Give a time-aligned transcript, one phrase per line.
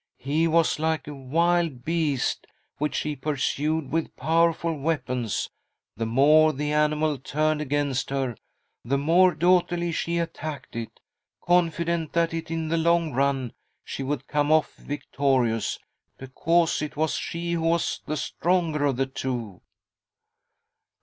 [0.17, 2.47] He was like a wild beast
[2.79, 5.51] which she pursued with powerful weapons—
[5.95, 8.35] the more the animal turned against her,
[8.83, 10.99] the more doughtily she attacked it,
[11.39, 13.53] confident that in the long run
[13.83, 15.77] she would come off victorious,
[16.17, 19.61] because it was she who was the stronger of the two."